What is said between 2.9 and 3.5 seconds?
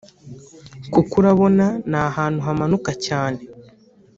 cyane